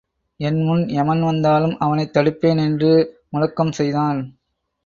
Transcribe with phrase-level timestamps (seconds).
[0.39, 2.91] என் முன் எமன் வந்தாலும் அவனைத் தடுப்பேன் என்று
[3.29, 4.19] முழக்கம் செய்தான்.